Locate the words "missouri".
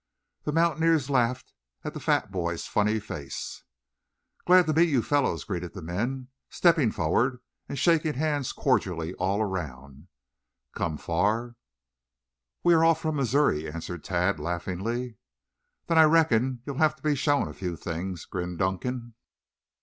13.17-13.71